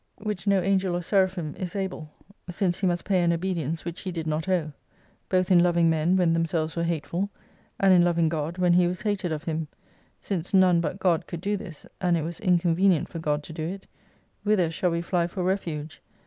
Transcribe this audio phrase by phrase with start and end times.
[0.19, 2.09] 8 which no Angel or Seraphin is able:
[2.49, 4.71] Since He must pay an obedience which He did not owe:
[5.29, 7.29] both in lov ing men when themselves wei'e hateful,
[7.79, 9.67] and in loving God when He was hated of Him:
[10.19, 13.61] since none but God could do this, and it was inconvenient for God to do
[13.67, 13.85] it:
[14.41, 16.01] whither shall we fly for refuge